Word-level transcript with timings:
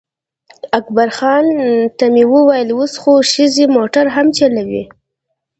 اکبرخان 0.79 1.45
ته 1.97 2.05
مې 2.13 2.23
وویل 2.33 2.69
اوس 2.77 2.93
خو 3.01 3.13
ښځې 3.31 3.65
موټر 3.75 4.05
هم 4.15 4.27
چلوي. 4.37 4.83